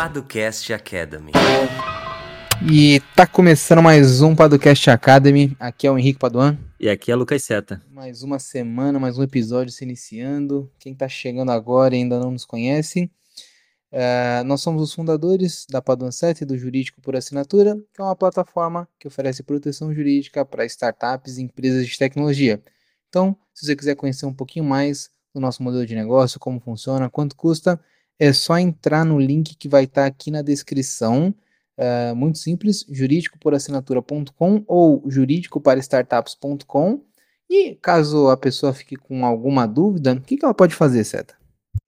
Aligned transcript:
Paducast 0.00 0.72
Academy. 0.72 1.30
E 2.72 3.02
tá 3.14 3.26
começando 3.26 3.82
mais 3.82 4.22
um 4.22 4.34
Paducast 4.34 4.88
Academy. 4.88 5.54
Aqui 5.60 5.86
é 5.86 5.90
o 5.90 5.98
Henrique 5.98 6.18
Paduan. 6.18 6.58
E 6.80 6.88
aqui 6.88 7.12
é 7.12 7.14
Lucas 7.14 7.44
Seta. 7.44 7.82
Mais 7.90 8.22
uma 8.22 8.38
semana, 8.38 8.98
mais 8.98 9.18
um 9.18 9.22
episódio 9.22 9.70
se 9.70 9.84
iniciando. 9.84 10.72
Quem 10.78 10.94
tá 10.94 11.06
chegando 11.06 11.52
agora 11.52 11.94
e 11.94 11.98
ainda 11.98 12.18
não 12.18 12.30
nos 12.30 12.46
conhece, 12.46 13.10
uh, 13.92 14.42
nós 14.46 14.62
somos 14.62 14.80
os 14.80 14.94
fundadores 14.94 15.66
da 15.68 15.82
Paduan 15.82 16.10
7 16.10 16.46
do 16.46 16.56
Jurídico 16.56 17.02
por 17.02 17.14
Assinatura, 17.14 17.76
que 17.92 18.00
é 18.00 18.02
uma 18.02 18.16
plataforma 18.16 18.88
que 18.98 19.06
oferece 19.06 19.42
proteção 19.42 19.94
jurídica 19.94 20.46
para 20.46 20.64
startups 20.64 21.36
e 21.36 21.42
empresas 21.42 21.86
de 21.86 21.98
tecnologia. 21.98 22.62
Então, 23.10 23.36
se 23.52 23.66
você 23.66 23.76
quiser 23.76 23.96
conhecer 23.96 24.24
um 24.24 24.32
pouquinho 24.32 24.64
mais 24.64 25.10
do 25.34 25.42
nosso 25.42 25.62
modelo 25.62 25.84
de 25.84 25.94
negócio, 25.94 26.40
como 26.40 26.58
funciona, 26.58 27.10
quanto 27.10 27.36
custa, 27.36 27.78
é 28.20 28.32
só 28.34 28.58
entrar 28.58 29.04
no 29.04 29.18
link 29.18 29.56
que 29.56 29.66
vai 29.66 29.84
estar 29.84 30.02
tá 30.02 30.06
aqui 30.06 30.30
na 30.30 30.42
descrição. 30.42 31.34
Uh, 31.78 32.14
muito 32.14 32.36
simples, 32.36 32.84
jurídicoporassinatura.com 32.90 34.62
ou 34.66 35.02
jurídicoparastartups.com. 35.08 37.02
E 37.48 37.74
caso 37.76 38.28
a 38.28 38.36
pessoa 38.36 38.74
fique 38.74 38.94
com 38.96 39.24
alguma 39.24 39.66
dúvida, 39.66 40.12
o 40.12 40.20
que, 40.20 40.36
que 40.36 40.44
ela 40.44 40.52
pode 40.52 40.74
fazer, 40.74 41.02
Seta? 41.02 41.34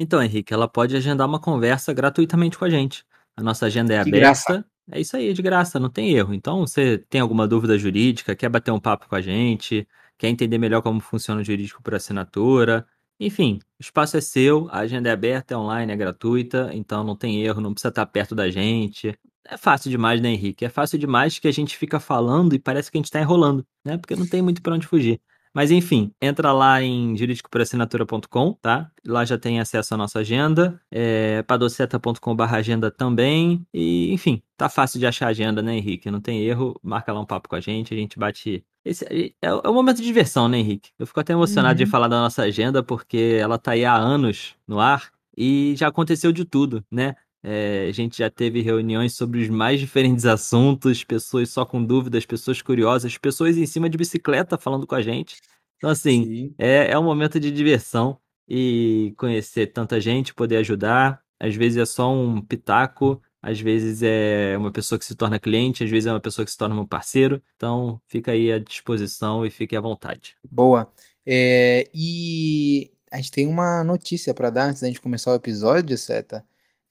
Então, 0.00 0.22
Henrique, 0.22 0.54
ela 0.54 0.66
pode 0.66 0.96
agendar 0.96 1.28
uma 1.28 1.38
conversa 1.38 1.92
gratuitamente 1.92 2.56
com 2.58 2.64
a 2.64 2.70
gente. 2.70 3.04
A 3.36 3.42
nossa 3.42 3.66
agenda 3.66 3.92
é 3.92 4.02
De 4.02 4.08
aberta. 4.08 4.18
graça. 4.18 4.64
É 4.90 5.00
isso 5.00 5.16
aí, 5.16 5.32
de 5.32 5.42
graça, 5.42 5.78
não 5.78 5.90
tem 5.90 6.14
erro. 6.14 6.32
Então, 6.32 6.60
você 6.60 6.98
tem 7.10 7.20
alguma 7.20 7.46
dúvida 7.46 7.78
jurídica, 7.78 8.34
quer 8.34 8.48
bater 8.48 8.72
um 8.72 8.80
papo 8.80 9.06
com 9.08 9.14
a 9.14 9.20
gente, 9.20 9.86
quer 10.18 10.28
entender 10.28 10.58
melhor 10.58 10.82
como 10.82 10.98
funciona 11.00 11.40
o 11.42 11.44
jurídico 11.44 11.82
por 11.82 11.94
assinatura, 11.94 12.86
enfim, 13.26 13.58
o 13.78 13.82
espaço 13.82 14.16
é 14.16 14.20
seu, 14.20 14.68
a 14.70 14.80
agenda 14.80 15.08
é 15.08 15.12
aberta, 15.12 15.54
é 15.54 15.56
online, 15.56 15.92
é 15.92 15.96
gratuita, 15.96 16.70
então 16.72 17.04
não 17.04 17.16
tem 17.16 17.42
erro, 17.42 17.60
não 17.60 17.72
precisa 17.72 17.88
estar 17.90 18.06
perto 18.06 18.34
da 18.34 18.50
gente. 18.50 19.16
É 19.44 19.56
fácil 19.56 19.90
demais, 19.90 20.20
né, 20.20 20.30
Henrique? 20.30 20.64
É 20.64 20.68
fácil 20.68 20.98
demais 20.98 21.38
que 21.38 21.48
a 21.48 21.52
gente 21.52 21.76
fica 21.76 21.98
falando 22.00 22.54
e 22.54 22.58
parece 22.58 22.90
que 22.90 22.96
a 22.96 23.00
gente 23.00 23.06
está 23.06 23.20
enrolando, 23.20 23.66
né? 23.84 23.98
Porque 23.98 24.16
não 24.16 24.26
tem 24.26 24.42
muito 24.42 24.62
para 24.62 24.74
onde 24.74 24.86
fugir. 24.86 25.20
Mas 25.54 25.70
enfim, 25.70 26.10
entra 26.20 26.52
lá 26.52 26.82
em 26.82 27.16
juridicoporassinatura.com, 27.16 28.54
tá? 28.60 28.90
Lá 29.06 29.24
já 29.24 29.36
tem 29.38 29.60
acesso 29.60 29.94
à 29.94 29.96
nossa 29.96 30.20
agenda, 30.20 30.80
é, 30.90 31.42
padoceta.com.br 31.42 32.42
agenda 32.54 32.90
também. 32.90 33.66
E, 33.72 34.12
enfim, 34.12 34.42
tá 34.56 34.68
fácil 34.68 34.98
de 34.98 35.06
achar 35.06 35.26
a 35.26 35.30
agenda, 35.30 35.60
né, 35.62 35.76
Henrique? 35.76 36.10
Não 36.10 36.20
tem 36.20 36.42
erro, 36.42 36.78
marca 36.82 37.12
lá 37.12 37.20
um 37.20 37.26
papo 37.26 37.48
com 37.48 37.56
a 37.56 37.60
gente, 37.60 37.92
a 37.94 37.96
gente 37.96 38.18
bate. 38.18 38.64
Esse 38.84 39.04
é, 39.04 39.32
é 39.42 39.68
um 39.70 39.74
momento 39.74 39.98
de 39.98 40.04
diversão, 40.04 40.48
né, 40.48 40.58
Henrique? 40.58 40.90
Eu 40.98 41.06
fico 41.06 41.20
até 41.20 41.32
emocionado 41.32 41.78
Uhum. 41.78 41.84
de 41.84 41.90
falar 41.90 42.08
da 42.08 42.20
nossa 42.20 42.42
agenda, 42.42 42.82
porque 42.82 43.38
ela 43.40 43.58
tá 43.58 43.72
aí 43.72 43.84
há 43.84 43.94
anos 43.94 44.54
no 44.66 44.80
ar 44.80 45.10
e 45.36 45.74
já 45.76 45.88
aconteceu 45.88 46.32
de 46.32 46.44
tudo, 46.44 46.84
né? 46.90 47.14
É, 47.44 47.86
a 47.88 47.92
gente 47.92 48.18
já 48.18 48.30
teve 48.30 48.60
reuniões 48.60 49.14
sobre 49.14 49.40
os 49.40 49.48
mais 49.48 49.80
diferentes 49.80 50.24
assuntos, 50.24 51.02
pessoas 51.02 51.50
só 51.50 51.64
com 51.64 51.84
dúvidas, 51.84 52.24
pessoas 52.24 52.62
curiosas, 52.62 53.18
pessoas 53.18 53.56
em 53.56 53.66
cima 53.66 53.90
de 53.90 53.98
bicicleta 53.98 54.56
falando 54.56 54.86
com 54.86 54.94
a 54.94 55.02
gente. 55.02 55.36
Então, 55.76 55.90
assim, 55.90 56.24
Sim. 56.24 56.54
é, 56.56 56.92
é 56.92 56.98
um 56.98 57.02
momento 57.02 57.40
de 57.40 57.50
diversão 57.50 58.16
e 58.48 59.12
conhecer 59.16 59.68
tanta 59.68 60.00
gente, 60.00 60.32
poder 60.32 60.58
ajudar. 60.58 61.20
Às 61.40 61.56
vezes 61.56 61.78
é 61.78 61.84
só 61.84 62.12
um 62.14 62.40
pitaco, 62.40 63.20
às 63.42 63.60
vezes 63.60 64.00
é 64.04 64.56
uma 64.56 64.70
pessoa 64.70 64.96
que 64.96 65.04
se 65.04 65.16
torna 65.16 65.40
cliente, 65.40 65.82
às 65.82 65.90
vezes 65.90 66.06
é 66.06 66.12
uma 66.12 66.20
pessoa 66.20 66.44
que 66.44 66.52
se 66.52 66.56
torna 66.56 66.80
um 66.80 66.86
parceiro. 66.86 67.42
Então, 67.56 68.00
fica 68.06 68.30
aí 68.30 68.52
à 68.52 68.60
disposição 68.60 69.44
e 69.44 69.50
fique 69.50 69.74
à 69.74 69.80
vontade. 69.80 70.36
Boa. 70.48 70.88
É, 71.26 71.88
e 71.92 72.92
a 73.10 73.16
gente 73.16 73.32
tem 73.32 73.48
uma 73.48 73.82
notícia 73.82 74.32
para 74.32 74.50
dar 74.50 74.66
antes 74.66 74.82
da 74.82 74.86
gente 74.86 75.00
começar 75.00 75.32
o 75.32 75.34
episódio, 75.34 75.98
Seta. 75.98 76.44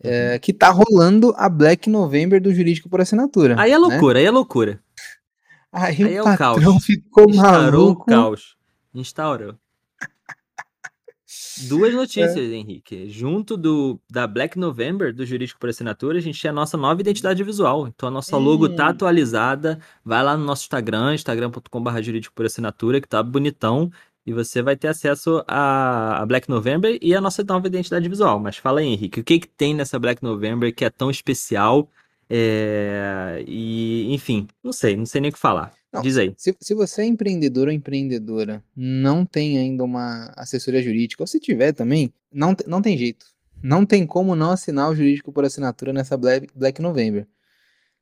É, 0.03 0.39
que 0.39 0.51
tá 0.53 0.69
rolando 0.69 1.33
a 1.37 1.47
Black 1.47 1.89
November 1.89 2.41
do 2.41 2.53
Jurídico 2.53 2.89
por 2.89 2.99
Assinatura. 3.01 3.55
Aí 3.59 3.71
é 3.71 3.73
né? 3.75 3.79
loucura, 3.79 4.19
aí 4.19 4.25
é 4.25 4.31
loucura. 4.31 4.79
Aí, 5.71 6.03
Aí 6.03 6.15
é 6.15 6.19
o 6.19 6.23
o 6.23 6.25
patrão 6.25 6.55
caos. 6.73 6.85
ficou 6.85 7.29
Instaurou 7.29 7.81
o 7.83 7.85
maluco. 7.89 8.05
caos. 8.05 8.57
Instaurou. 8.93 9.55
Duas 11.69 11.93
notícias, 11.93 12.35
Henrique. 12.51 13.07
Junto 13.09 13.55
do 13.55 13.99
da 14.09 14.27
Black 14.27 14.57
November, 14.59 15.13
do 15.13 15.25
Jurídico 15.25 15.59
por 15.59 15.69
Assinatura, 15.69 16.17
a 16.17 16.21
gente 16.21 16.41
tem 16.41 16.49
a 16.49 16.53
nossa 16.53 16.75
nova 16.75 16.99
identidade 16.99 17.41
visual. 17.43 17.87
Então 17.87 18.09
a 18.09 18.11
nossa 18.11 18.35
logo 18.37 18.67
tá 18.69 18.87
Hum. 18.87 18.89
atualizada. 18.89 19.79
Vai 20.03 20.23
lá 20.23 20.35
no 20.35 20.43
nosso 20.43 20.63
Instagram, 20.63 21.13
instagram.com.br 21.13 22.01
jurídico 22.01 22.33
por 22.35 22.45
assinatura, 22.45 22.99
que 22.99 23.07
tá 23.07 23.21
bonitão. 23.23 23.91
E 24.25 24.31
você 24.33 24.61
vai 24.61 24.75
ter 24.75 24.87
acesso 24.87 25.43
a, 25.47 26.23
Black 26.27 26.47
November 26.47 26.97
e 27.01 27.15
a 27.15 27.21
nossa 27.21 27.43
nova 27.43 27.67
identidade 27.67 28.07
visual. 28.07 28.39
Mas 28.39 28.57
fala 28.57 28.79
aí, 28.81 28.87
Henrique, 28.87 29.19
o 29.19 29.23
que, 29.23 29.39
que 29.39 29.47
tem 29.47 29.73
nessa 29.73 29.97
Black 29.97 30.21
November 30.21 30.73
que 30.73 30.85
é 30.85 30.89
tão 30.89 31.09
especial? 31.09 31.89
É, 32.29 33.43
E, 33.47 34.13
enfim, 34.13 34.47
não 34.63 34.71
sei, 34.71 34.95
não 34.95 35.05
sei 35.05 35.21
nem 35.21 35.29
o 35.29 35.33
que 35.33 35.39
falar. 35.39 35.73
Não, 35.91 36.01
Diz 36.01 36.17
aí. 36.17 36.33
Se, 36.37 36.55
se 36.61 36.73
você 36.73 37.01
é 37.01 37.05
empreendedor 37.05 37.67
ou 37.67 37.73
empreendedora, 37.73 38.63
não 38.75 39.25
tem 39.25 39.57
ainda 39.57 39.83
uma 39.83 40.31
assessoria 40.37 40.81
jurídica, 40.81 41.21
ou 41.21 41.27
se 41.27 41.39
tiver 41.39 41.73
também, 41.73 42.13
não, 42.31 42.55
não 42.65 42.81
tem 42.81 42.97
jeito. 42.97 43.25
Não 43.61 43.85
tem 43.85 44.05
como 44.07 44.35
não 44.35 44.51
assinar 44.51 44.89
o 44.89 44.95
jurídico 44.95 45.31
por 45.33 45.43
assinatura 45.43 45.91
nessa 45.91 46.15
Black, 46.15 46.47
Black 46.55 46.81
November. 46.81 47.27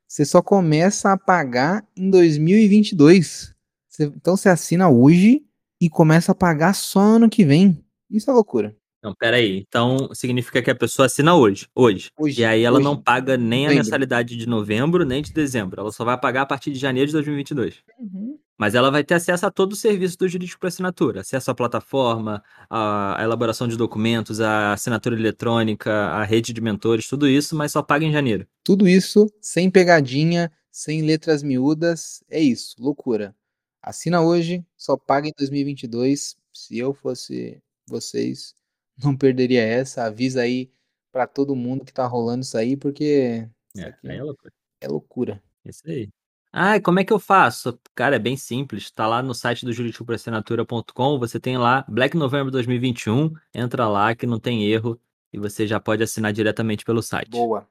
Você 0.08 0.24
só 0.26 0.42
começa 0.42 1.12
a 1.12 1.18
pagar 1.18 1.84
em 1.98 2.10
2022. 2.10 3.54
Você- 3.88 4.04
então 4.04 4.38
você 4.38 4.50
assina 4.50 4.90
hoje 4.90 5.44
e 5.80 5.90
começa 5.90 6.32
a 6.32 6.36
pagar 6.36 6.74
só 6.74 7.00
ano 7.00 7.30
que 7.30 7.46
vem. 7.46 7.84
Isso 8.10 8.30
é 8.30 8.34
loucura. 8.34 8.76
Não, 9.02 9.16
peraí. 9.16 9.64
Então 9.68 10.10
significa 10.14 10.62
que 10.62 10.70
a 10.70 10.76
pessoa 10.76 11.06
assina 11.06 11.34
hoje. 11.34 11.68
Hoje. 11.74 12.12
Hoje, 12.18 12.42
E 12.42 12.46
aí 12.46 12.64
ela 12.64 12.78
hoje, 12.78 12.84
não 12.84 13.02
paga 13.02 13.38
nem 13.38 13.66
a 13.68 13.70
mensalidade 13.70 14.36
de 14.36 14.48
novembro, 14.48 15.06
nem 15.06 15.22
de 15.22 15.32
dezembro. 15.32 15.80
Ela 15.80 15.92
só 15.92 16.04
vai 16.04 16.20
pagar 16.20 16.42
a 16.42 16.46
partir 16.46 16.72
de 16.72 16.80
janeiro 16.80 17.08
de 17.08 17.14
2022. 17.14 17.76
Uhum. 17.98 18.38
Mas 18.58 18.76
ela 18.76 18.92
vai 18.92 19.06
ter 19.06 19.14
acesso 19.14 19.46
a 19.46 19.52
todo 19.52 19.72
o 19.72 19.76
serviço 19.76 20.18
do 20.18 20.28
jurídico 20.28 20.60
por 20.60 20.68
assinatura. 20.68 21.22
Acesso 21.22 21.50
à 21.50 21.56
plataforma, 21.56 22.44
à 22.70 23.22
a 23.22 23.24
elaboração 23.24 23.70
de 23.70 23.78
documentos, 23.78 24.42
a 24.42 24.74
assinatura 24.74 25.16
eletrônica, 25.16 25.90
a 25.90 26.26
rede 26.26 26.52
de 26.52 26.60
mentores, 26.60 27.08
tudo 27.08 27.26
isso, 27.26 27.56
mas 27.56 27.72
só 27.72 27.82
paga 27.82 28.04
em 28.04 28.12
janeiro. 28.12 28.46
Tudo 28.66 28.86
isso 28.86 29.32
sem 29.40 29.72
pegadinha, 29.72 30.52
sem 30.70 31.04
letras 31.04 31.42
miúdas. 31.42 32.22
É 32.30 32.42
isso, 32.42 32.76
loucura. 32.78 33.34
Assina 33.82 34.22
hoje, 34.22 34.66
só 34.78 34.98
paga 34.98 35.28
em 35.28 35.34
2022. 35.38 36.38
Se 36.54 36.78
eu 36.78 36.94
fosse 36.94 37.62
vocês, 37.88 38.56
não 39.04 39.18
perderia 39.18 39.62
essa. 39.64 40.06
Avisa 40.06 40.42
aí 40.42 40.72
pra 41.12 41.28
todo 41.28 41.56
mundo 41.56 41.86
que 41.86 41.94
tá 41.94 42.06
rolando 42.08 42.44
isso 42.44 42.58
aí, 42.58 42.78
porque 42.78 43.48
isso 43.76 43.86
É, 43.86 43.88
aqui 43.88 44.08
aí 44.08 44.18
é 44.18 44.24
loucura. 44.24 44.54
é 44.82 44.88
loucura. 44.88 45.44
Isso 45.66 45.82
aí. 45.88 46.10
Ah, 46.52 46.80
como 46.82 47.00
é 47.00 47.04
que 47.06 47.14
eu 47.14 47.20
faço? 47.20 47.80
Cara, 47.96 48.16
é 48.16 48.20
bem 48.20 48.36
simples. 48.36 48.90
Tá 48.92 49.08
lá 49.08 49.22
no 49.22 49.34
site 49.36 49.66
do 49.66 49.72
juridicoporassinatura.com, 49.74 51.20
você 51.20 51.40
tem 51.40 51.58
lá 51.58 51.86
Black 51.88 52.18
November 52.18 52.52
2021, 52.52 53.32
entra 53.54 53.88
lá 53.88 54.16
que 54.16 54.26
não 54.26 54.40
tem 54.40 54.66
erro 54.66 55.00
e 55.32 55.38
você 55.38 55.68
já 55.68 55.80
pode 55.80 56.02
assinar 56.04 56.34
diretamente 56.34 56.84
pelo 56.84 57.04
site. 57.04 57.30
Boa. 57.30 57.68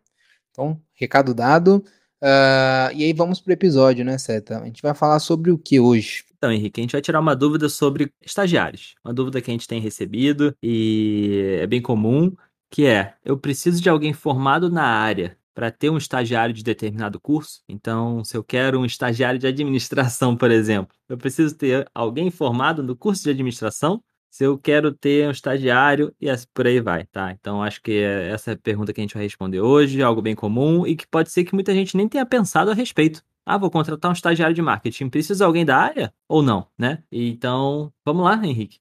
Então, 0.50 0.80
recado 0.94 1.34
dado. 1.34 1.84
Ah, 2.20 2.90
e 2.94 3.04
aí 3.04 3.12
vamos 3.12 3.40
pro 3.40 3.52
episódio, 3.52 4.04
né, 4.04 4.18
Seta? 4.18 4.60
A 4.60 4.64
gente 4.66 4.82
vai 4.82 4.94
falar 4.94 5.20
sobre 5.20 5.50
o 5.52 5.58
que 5.58 5.78
hoje? 5.78 6.24
Então, 6.36 6.50
Henrique, 6.52 6.80
a 6.80 6.82
gente 6.82 6.92
vai 6.92 7.00
tirar 7.00 7.20
uma 7.20 7.34
dúvida 7.36 7.68
sobre 7.68 8.12
estagiários. 8.22 8.94
Uma 9.04 9.14
dúvida 9.14 9.40
que 9.40 9.50
a 9.50 9.54
gente 9.54 9.68
tem 9.68 9.80
recebido 9.80 10.54
e 10.62 11.58
é 11.60 11.66
bem 11.66 11.80
comum, 11.80 12.34
que 12.70 12.86
é: 12.86 13.14
eu 13.24 13.38
preciso 13.38 13.80
de 13.80 13.88
alguém 13.88 14.12
formado 14.12 14.70
na 14.70 14.84
área 14.84 15.36
para 15.54 15.70
ter 15.70 15.90
um 15.90 15.96
estagiário 15.98 16.54
de 16.54 16.62
determinado 16.62 17.20
curso? 17.20 17.62
Então, 17.68 18.24
se 18.24 18.36
eu 18.36 18.44
quero 18.44 18.80
um 18.80 18.84
estagiário 18.84 19.38
de 19.38 19.46
administração, 19.46 20.36
por 20.36 20.50
exemplo, 20.50 20.94
eu 21.08 21.18
preciso 21.18 21.56
ter 21.56 21.88
alguém 21.94 22.30
formado 22.30 22.82
no 22.82 22.96
curso 22.96 23.22
de 23.24 23.30
administração? 23.30 24.02
Se 24.30 24.44
eu 24.44 24.58
quero 24.58 24.92
ter 24.92 25.26
um 25.26 25.30
estagiário 25.30 26.14
e 26.20 26.28
assim 26.28 26.46
por 26.52 26.66
aí 26.66 26.80
vai, 26.80 27.06
tá? 27.06 27.32
Então, 27.32 27.62
acho 27.62 27.80
que 27.82 27.92
é 27.92 28.28
essa 28.30 28.50
é 28.52 28.54
a 28.54 28.58
pergunta 28.58 28.92
que 28.92 29.00
a 29.00 29.02
gente 29.02 29.14
vai 29.14 29.22
responder 29.22 29.60
hoje, 29.60 30.02
algo 30.02 30.20
bem 30.20 30.34
comum 30.34 30.86
e 30.86 30.94
que 30.94 31.06
pode 31.06 31.30
ser 31.30 31.44
que 31.44 31.54
muita 31.54 31.72
gente 31.72 31.96
nem 31.96 32.08
tenha 32.08 32.26
pensado 32.26 32.70
a 32.70 32.74
respeito. 32.74 33.22
Ah, 33.44 33.56
vou 33.56 33.70
contratar 33.70 34.10
um 34.10 34.14
estagiário 34.14 34.54
de 34.54 34.60
marketing. 34.60 35.08
Precisa 35.08 35.46
alguém 35.46 35.64
da 35.64 35.78
área 35.78 36.12
ou 36.28 36.42
não, 36.42 36.68
né? 36.78 37.02
Então, 37.10 37.90
vamos 38.04 38.22
lá, 38.22 38.34
Henrique. 38.44 38.78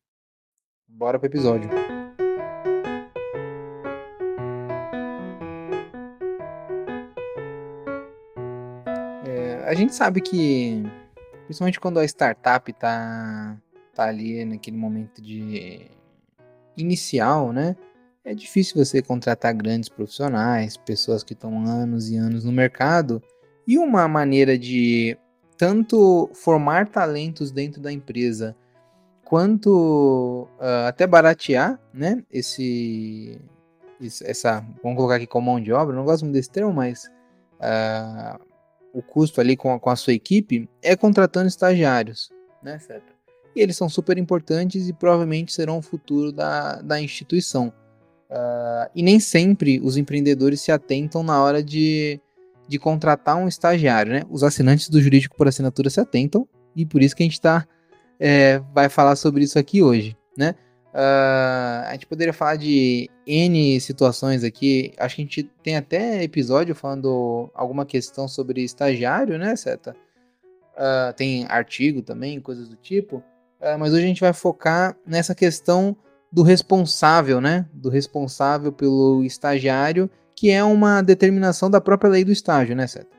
Bora 0.86 1.18
pro 1.18 1.28
episódio. 1.28 1.70
É, 9.26 9.64
a 9.66 9.74
gente 9.74 9.96
sabe 9.96 10.20
que, 10.20 10.84
principalmente 11.46 11.80
quando 11.80 12.00
a 12.00 12.06
startup 12.06 12.74
tá, 12.74 13.58
tá 13.98 14.10
ali 14.10 14.46
naquele 14.46 14.78
momento 14.78 15.22
de 15.22 15.82
inicial, 16.78 17.52
né? 17.52 17.76
É 18.24 18.36
difícil 18.36 18.84
você 18.84 19.02
contratar 19.02 19.54
grandes 19.54 19.90
profissionais, 19.90 20.78
pessoas 20.78 21.24
que 21.24 21.34
estão 21.34 21.66
anos 21.66 22.10
e 22.10 22.18
anos 22.18 22.44
no 22.44 22.52
mercado. 22.52 23.24
E 23.66 23.78
uma 23.78 24.08
maneira 24.08 24.58
de 24.58 25.18
tanto 25.58 26.30
formar 26.34 26.90
talentos 26.90 27.52
dentro 27.52 27.82
da 27.82 27.92
empresa, 27.92 28.56
quanto 29.24 30.48
ah, 30.60 30.88
até 30.90 31.08
baratear, 31.08 31.80
né? 31.94 32.24
Esse 32.32 33.40
essa, 34.24 34.60
vamos 34.84 34.96
colocar 34.96 35.16
aqui 35.16 35.26
como 35.26 35.52
mão 35.52 35.60
de 35.60 35.72
obra, 35.74 35.96
não 35.96 36.06
gosto 36.06 36.24
muito 36.24 36.36
desse 36.36 36.52
termo, 36.52 36.72
mas 36.72 37.10
uh, 37.60 38.40
o 38.94 39.02
custo 39.02 39.42
ali 39.42 39.58
com 39.58 39.80
com 39.80 39.90
a 39.90 39.96
sua 39.96 40.14
equipe 40.14 40.70
é 40.84 40.96
contratando 40.96 41.48
estagiários, 41.48 42.32
né, 42.62 42.78
certo? 42.78 43.17
E 43.58 43.62
eles 43.62 43.76
são 43.76 43.90
super 43.90 44.20
importantes 44.20 44.88
e 44.88 44.94
provavelmente 44.94 45.52
serão 45.52 45.80
o 45.80 45.82
futuro 45.82 46.32
da, 46.32 46.80
da 46.80 47.02
instituição. 47.02 47.74
Uh, 48.30 48.88
e 48.94 49.02
nem 49.02 49.20
sempre 49.20 49.80
os 49.80 49.98
empreendedores 49.98 50.62
se 50.62 50.72
atentam 50.72 51.24
na 51.24 51.42
hora 51.42 51.64
de, 51.64 52.22
de 52.68 52.78
contratar 52.78 53.36
um 53.36 53.48
estagiário, 53.48 54.12
né? 54.12 54.22
Os 54.30 54.44
assinantes 54.44 54.90
do 54.90 55.02
jurídico 55.02 55.36
por 55.36 55.48
assinatura 55.48 55.90
se 55.90 56.00
atentam 56.00 56.48
e 56.76 56.86
por 56.86 57.02
isso 57.02 57.16
que 57.16 57.24
a 57.24 57.26
gente 57.26 57.42
tá, 57.42 57.66
é, 58.20 58.60
vai 58.76 58.90
falar 58.90 59.16
sobre 59.16 59.44
isso 59.44 59.58
aqui 59.58 59.82
hoje, 59.82 60.16
né? 60.38 60.54
Uh, 60.94 61.88
a 61.88 61.90
gente 61.94 62.06
poderia 62.06 62.34
falar 62.34 62.58
de 62.58 63.10
N 63.26 63.80
situações 63.82 64.44
aqui. 64.44 64.94
Acho 65.00 65.16
que 65.16 65.22
a 65.22 65.26
gente 65.26 65.44
tem 65.64 65.78
até 65.78 66.22
episódio 66.22 66.76
falando 66.76 67.50
alguma 67.56 67.88
questão 67.88 68.28
sobre 68.28 68.64
estagiário, 68.64 69.40
né, 69.40 69.56
Seta? 69.56 69.96
Uh, 70.76 71.12
tem 71.16 71.46
artigo 71.50 72.04
também, 72.04 72.40
coisas 72.40 72.70
do 72.70 72.76
tipo. 72.76 73.24
Uh, 73.60 73.78
mas 73.80 73.94
hoje 73.94 74.04
a 74.04 74.08
gente 74.08 74.22
vai 74.22 74.34
focar 74.34 74.96
nessa 75.06 75.34
questão 75.34 75.96
do 76.32 76.44
responsável, 76.44 77.42
né? 77.42 77.66
Do 77.74 77.90
responsável 77.90 78.72
pelo 78.72 79.24
estagiário, 79.24 80.10
que 80.36 80.52
é 80.52 80.64
uma 80.64 81.02
determinação 81.02 81.70
da 81.70 81.82
própria 81.82 82.10
lei 82.10 82.24
do 82.24 82.32
estágio, 82.32 82.76
né, 82.76 82.86
Seta? 82.86 83.18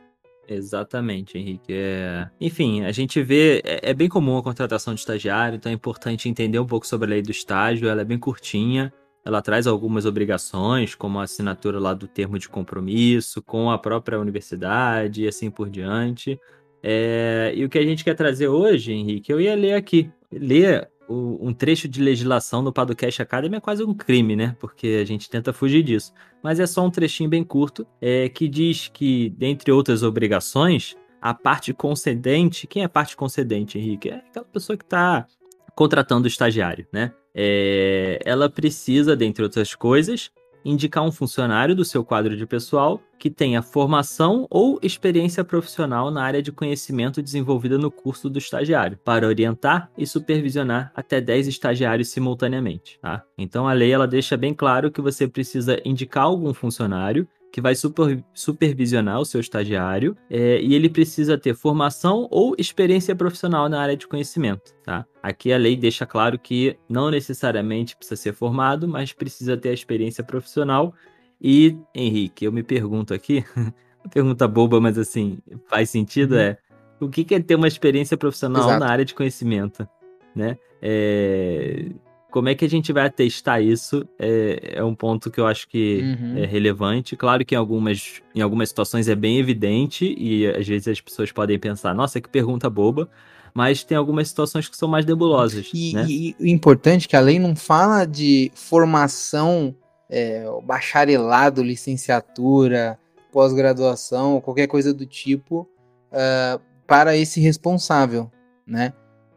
Exatamente, 0.48 1.36
Henrique. 1.36 1.72
É... 1.72 2.28
Enfim, 2.40 2.84
a 2.84 2.92
gente 2.92 3.22
vê, 3.22 3.60
é, 3.64 3.90
é, 3.90 3.94
bem 3.94 4.08
comum 4.08 4.38
a 4.38 4.42
contratação 4.42 4.94
de 4.94 5.00
estagiário, 5.00 5.56
então 5.56 5.70
é 5.70 5.74
importante 5.74 6.28
entender 6.28 6.58
um 6.58 6.66
pouco 6.66 6.86
sobre 6.86 7.06
a 7.06 7.10
lei 7.10 7.22
do 7.22 7.30
estágio. 7.30 7.88
Ela 7.88 8.00
é 8.00 8.04
bem 8.04 8.18
curtinha, 8.18 8.92
ela 9.24 9.42
traz 9.42 9.66
algumas 9.66 10.06
obrigações, 10.06 10.94
como 10.94 11.18
a 11.18 11.24
assinatura 11.24 11.78
lá 11.78 11.92
do 11.92 12.08
termo 12.08 12.38
de 12.38 12.48
compromisso, 12.48 13.42
com 13.42 13.70
a 13.70 13.78
própria 13.78 14.18
universidade 14.18 15.24
e 15.24 15.28
assim 15.28 15.50
por 15.50 15.68
diante. 15.68 16.40
É... 16.82 17.52
E 17.54 17.64
o 17.64 17.68
que 17.68 17.78
a 17.78 17.84
gente 17.84 18.04
quer 18.04 18.14
trazer 18.14 18.48
hoje, 18.48 18.92
Henrique, 18.92 19.32
eu 19.32 19.40
ia 19.40 19.54
ler 19.54 19.74
aqui. 19.74 20.10
Ler 20.30 20.88
o, 21.08 21.38
um 21.40 21.52
trecho 21.52 21.88
de 21.88 22.02
legislação 22.02 22.62
do 22.62 22.72
Padocast 22.72 23.22
Academy 23.22 23.56
é 23.56 23.60
quase 23.60 23.82
um 23.82 23.94
crime, 23.94 24.36
né? 24.36 24.54
Porque 24.60 24.98
a 25.00 25.04
gente 25.04 25.30
tenta 25.30 25.52
fugir 25.52 25.82
disso. 25.82 26.12
Mas 26.42 26.60
é 26.60 26.66
só 26.66 26.84
um 26.84 26.90
trechinho 26.90 27.30
bem 27.30 27.42
curto 27.42 27.86
é, 28.00 28.28
que 28.28 28.46
diz 28.46 28.88
que, 28.88 29.30
dentre 29.30 29.72
outras 29.72 30.02
obrigações, 30.02 30.96
a 31.20 31.34
parte 31.34 31.72
concedente. 31.72 32.66
Quem 32.66 32.82
é 32.82 32.84
a 32.84 32.88
parte 32.88 33.16
concedente, 33.16 33.78
Henrique? 33.78 34.10
É 34.10 34.16
aquela 34.16 34.46
pessoa 34.46 34.76
que 34.76 34.84
está 34.84 35.26
contratando 35.74 36.24
o 36.24 36.28
estagiário, 36.28 36.86
né? 36.92 37.12
É, 37.34 38.18
ela 38.24 38.50
precisa, 38.50 39.14
dentre 39.16 39.42
outras 39.42 39.74
coisas, 39.74 40.30
indicar 40.68 41.04
um 41.04 41.12
funcionário 41.12 41.74
do 41.74 41.84
seu 41.84 42.04
quadro 42.04 42.36
de 42.36 42.46
pessoal 42.46 43.00
que 43.18 43.30
tenha 43.30 43.62
formação 43.62 44.46
ou 44.48 44.78
experiência 44.82 45.42
profissional 45.42 46.10
na 46.10 46.22
área 46.22 46.40
de 46.40 46.52
conhecimento 46.52 47.20
desenvolvida 47.20 47.76
no 47.76 47.90
curso 47.90 48.30
do 48.30 48.38
estagiário, 48.38 48.98
para 49.04 49.26
orientar 49.26 49.90
e 49.98 50.06
supervisionar 50.06 50.92
até 50.94 51.20
10 51.20 51.48
estagiários 51.48 52.08
simultaneamente. 52.08 52.98
Tá? 53.00 53.24
Então 53.36 53.66
a 53.66 53.72
lei 53.72 53.90
ela 53.90 54.06
deixa 54.06 54.36
bem 54.36 54.54
claro 54.54 54.90
que 54.90 55.00
você 55.00 55.26
precisa 55.26 55.80
indicar 55.84 56.24
algum 56.24 56.54
funcionário 56.54 57.26
que 57.52 57.60
vai 57.60 57.74
super, 57.74 58.22
supervisionar 58.32 59.20
o 59.20 59.24
seu 59.24 59.40
estagiário 59.40 60.16
é, 60.30 60.60
e 60.60 60.74
ele 60.74 60.88
precisa 60.88 61.38
ter 61.38 61.54
formação 61.54 62.28
ou 62.30 62.54
experiência 62.58 63.14
profissional 63.16 63.68
na 63.68 63.80
área 63.80 63.96
de 63.96 64.06
conhecimento, 64.06 64.74
tá? 64.84 65.06
Aqui 65.22 65.52
a 65.52 65.58
lei 65.58 65.76
deixa 65.76 66.06
claro 66.06 66.38
que 66.38 66.78
não 66.88 67.10
necessariamente 67.10 67.96
precisa 67.96 68.20
ser 68.20 68.32
formado, 68.32 68.86
mas 68.86 69.12
precisa 69.12 69.56
ter 69.56 69.70
a 69.70 69.74
experiência 69.74 70.22
profissional. 70.22 70.94
E, 71.40 71.76
Henrique, 71.94 72.44
eu 72.44 72.52
me 72.52 72.62
pergunto 72.62 73.14
aqui, 73.14 73.44
uma 73.56 74.10
pergunta 74.10 74.46
boba, 74.46 74.80
mas 74.80 74.98
assim, 74.98 75.38
faz 75.68 75.90
sentido, 75.90 76.32
uhum. 76.32 76.40
é 76.40 76.58
o 77.00 77.08
que 77.08 77.34
é 77.34 77.40
ter 77.40 77.54
uma 77.54 77.68
experiência 77.68 78.16
profissional 78.16 78.64
Exato. 78.64 78.80
na 78.80 78.90
área 78.90 79.04
de 79.04 79.14
conhecimento, 79.14 79.88
né? 80.34 80.58
É, 80.82 81.86
como 82.30 82.48
é 82.48 82.54
que 82.54 82.64
a 82.64 82.68
gente 82.68 82.92
vai 82.92 83.10
testar 83.10 83.60
isso 83.60 84.06
é, 84.18 84.74
é 84.76 84.84
um 84.84 84.94
ponto 84.94 85.30
que 85.30 85.40
eu 85.40 85.46
acho 85.46 85.66
que 85.68 86.00
uhum. 86.02 86.38
é 86.38 86.46
relevante. 86.46 87.16
Claro 87.16 87.44
que 87.44 87.54
em 87.54 87.58
algumas, 87.58 88.22
em 88.34 88.40
algumas 88.40 88.68
situações 88.68 89.08
é 89.08 89.14
bem 89.14 89.38
evidente 89.38 90.14
e 90.18 90.46
às 90.46 90.66
vezes 90.66 90.88
as 90.88 91.00
pessoas 91.00 91.32
podem 91.32 91.58
pensar, 91.58 91.94
nossa, 91.94 92.20
que 92.20 92.28
pergunta 92.28 92.68
boba. 92.68 93.08
Mas 93.54 93.82
tem 93.82 93.96
algumas 93.96 94.28
situações 94.28 94.68
que 94.68 94.76
são 94.76 94.88
mais 94.88 95.06
nebulosas. 95.06 95.70
E, 95.72 95.94
né? 95.94 96.06
e 96.06 96.36
o 96.38 96.46
importante 96.46 97.06
é 97.06 97.08
que 97.08 97.16
a 97.16 97.20
lei 97.20 97.38
não 97.38 97.56
fala 97.56 98.04
de 98.04 98.52
formação, 98.54 99.74
é, 100.08 100.44
bacharelado, 100.62 101.62
licenciatura, 101.62 102.98
pós-graduação, 103.32 104.40
qualquer 104.40 104.66
coisa 104.66 104.92
do 104.92 105.06
tipo, 105.06 105.68
uh, 106.12 106.60
para 106.86 107.16
esse 107.16 107.40
responsável, 107.40 108.30
né? 108.66 108.92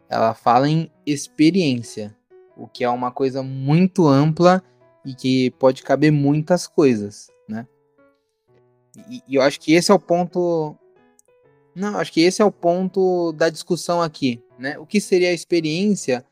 Ela 0.08 0.34
fala 0.34 0.68
em 0.68 0.90
experiência 1.06 2.14
o 2.62 2.68
que 2.68 2.84
é 2.84 2.88
uma 2.88 3.10
coisa 3.10 3.42
muito 3.42 4.06
ampla 4.06 4.62
e 5.04 5.14
que 5.14 5.50
pode 5.58 5.82
caber 5.82 6.12
muitas 6.12 6.68
coisas, 6.68 7.28
né? 7.48 7.66
E, 9.10 9.20
e 9.28 9.34
eu 9.34 9.42
acho 9.42 9.58
que 9.58 9.72
esse 9.72 9.90
é 9.90 9.94
o 9.94 9.98
ponto. 9.98 10.76
Não, 11.74 11.98
acho 11.98 12.12
que 12.12 12.20
esse 12.20 12.40
é 12.40 12.44
o 12.44 12.52
ponto 12.52 13.32
da 13.32 13.48
discussão 13.48 14.00
aqui, 14.00 14.40
né? 14.56 14.78
O 14.78 14.86
que 14.86 15.00
seria 15.00 15.30
a 15.30 15.34
experiência? 15.34 16.24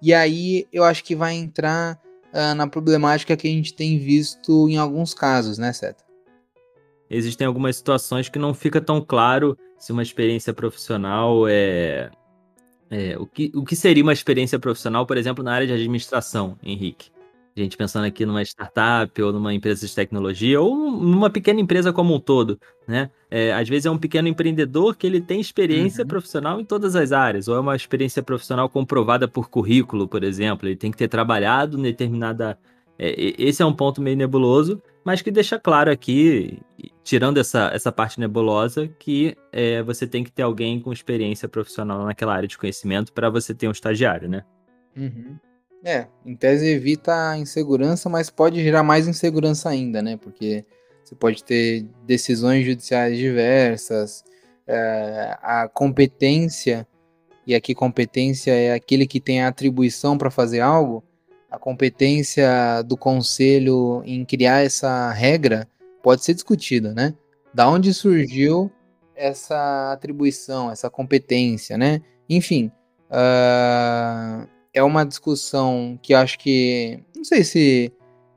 E 0.00 0.14
aí 0.14 0.66
eu 0.72 0.84
acho 0.84 1.04
que 1.04 1.14
vai 1.14 1.34
entrar 1.34 2.00
uh, 2.32 2.54
na 2.54 2.66
problemática 2.66 3.36
que 3.36 3.46
a 3.46 3.50
gente 3.50 3.74
tem 3.74 3.98
visto 3.98 4.66
em 4.70 4.78
alguns 4.78 5.12
casos, 5.12 5.58
né, 5.58 5.70
Seta? 5.72 6.02
Existem 7.10 7.46
algumas 7.46 7.76
situações 7.76 8.30
que 8.30 8.38
não 8.38 8.54
fica 8.54 8.80
tão 8.80 9.02
claro 9.02 9.54
se 9.78 9.92
uma 9.92 10.02
experiência 10.02 10.54
profissional 10.54 11.46
é 11.46 12.10
é, 12.94 13.18
o, 13.18 13.26
que, 13.26 13.50
o 13.56 13.64
que 13.64 13.74
seria 13.74 14.04
uma 14.04 14.12
experiência 14.12 14.56
profissional, 14.56 15.04
por 15.04 15.16
exemplo, 15.16 15.42
na 15.42 15.52
área 15.52 15.66
de 15.66 15.72
administração, 15.72 16.56
Henrique? 16.62 17.10
A 17.56 17.60
gente 17.60 17.76
pensando 17.76 18.04
aqui 18.04 18.24
numa 18.24 18.42
startup 18.42 19.20
ou 19.20 19.32
numa 19.32 19.52
empresa 19.52 19.84
de 19.84 19.92
tecnologia 19.92 20.60
ou 20.60 20.76
numa 20.76 21.28
pequena 21.28 21.60
empresa 21.60 21.92
como 21.92 22.14
um 22.14 22.20
todo, 22.20 22.58
né? 22.86 23.10
É, 23.28 23.52
às 23.52 23.68
vezes 23.68 23.86
é 23.86 23.90
um 23.90 23.98
pequeno 23.98 24.28
empreendedor 24.28 24.96
que 24.96 25.06
ele 25.06 25.20
tem 25.20 25.40
experiência 25.40 26.02
uhum. 26.02 26.08
profissional 26.08 26.60
em 26.60 26.64
todas 26.64 26.94
as 26.94 27.10
áreas, 27.10 27.48
ou 27.48 27.56
é 27.56 27.60
uma 27.60 27.74
experiência 27.74 28.22
profissional 28.22 28.68
comprovada 28.68 29.26
por 29.26 29.48
currículo, 29.48 30.06
por 30.06 30.22
exemplo. 30.22 30.68
Ele 30.68 30.76
tem 30.76 30.90
que 30.92 30.96
ter 30.96 31.08
trabalhado 31.08 31.76
em 31.78 31.82
determinada. 31.82 32.56
É, 32.96 33.34
esse 33.38 33.60
é 33.60 33.66
um 33.66 33.72
ponto 33.72 34.00
meio 34.00 34.16
nebuloso, 34.16 34.80
mas 35.04 35.20
que 35.20 35.30
deixa 35.30 35.58
claro 35.58 35.90
aqui, 35.90 36.58
tirando 37.02 37.38
essa, 37.38 37.70
essa 37.74 37.92
parte 37.92 38.18
nebulosa, 38.18 38.88
que 38.98 39.36
é, 39.52 39.82
você 39.82 40.06
tem 40.06 40.24
que 40.24 40.32
ter 40.32 40.42
alguém 40.42 40.80
com 40.80 40.92
experiência 40.92 41.48
profissional 41.48 42.04
naquela 42.04 42.34
área 42.34 42.48
de 42.48 42.56
conhecimento 42.56 43.12
para 43.12 43.28
você 43.28 43.54
ter 43.54 43.68
um 43.68 43.72
estagiário, 43.72 44.28
né? 44.28 44.44
Uhum. 44.96 45.36
É, 45.84 46.06
em 46.24 46.34
tese 46.34 46.66
evita 46.66 47.30
a 47.30 47.38
insegurança, 47.38 48.08
mas 48.08 48.30
pode 48.30 48.62
gerar 48.62 48.82
mais 48.82 49.06
insegurança 49.06 49.68
ainda, 49.68 50.00
né? 50.00 50.16
Porque 50.16 50.64
você 51.04 51.14
pode 51.14 51.44
ter 51.44 51.86
decisões 52.06 52.64
judiciais 52.64 53.18
diversas, 53.18 54.24
é, 54.66 55.36
a 55.42 55.68
competência, 55.68 56.88
e 57.46 57.54
aqui 57.54 57.74
competência 57.74 58.52
é 58.52 58.72
aquele 58.72 59.06
que 59.06 59.20
tem 59.20 59.42
a 59.42 59.48
atribuição 59.48 60.16
para 60.16 60.30
fazer 60.30 60.60
algo, 60.60 61.04
a 61.54 61.58
competência 61.58 62.82
do 62.82 62.96
conselho 62.96 64.02
em 64.04 64.24
criar 64.24 64.64
essa 64.64 65.12
regra 65.12 65.68
pode 66.02 66.24
ser 66.24 66.34
discutida, 66.34 66.92
né? 66.92 67.14
Da 67.52 67.68
onde 67.68 67.94
surgiu 67.94 68.70
essa 69.14 69.92
atribuição, 69.92 70.70
essa 70.70 70.90
competência, 70.90 71.78
né? 71.78 72.02
Enfim, 72.28 72.72
uh, 73.08 74.48
é 74.72 74.82
uma 74.82 75.06
discussão 75.06 75.96
que 76.02 76.12
acho 76.12 76.38
que 76.40 76.98
não 77.14 77.24
sei 77.24 77.44
se 77.44 77.92